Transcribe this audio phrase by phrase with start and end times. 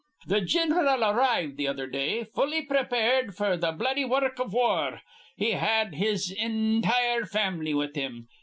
[0.25, 4.99] "The gin'ral arrived th' other day, fully prepared f'r th' bloody wurruk iv war.
[5.37, 8.27] He had his intire fam'ly with him.